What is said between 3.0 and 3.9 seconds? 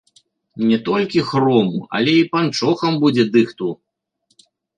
будзе дыхту.